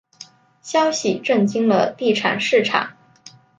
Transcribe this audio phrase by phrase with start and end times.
[0.63, 2.97] 消息震惊了地产市场。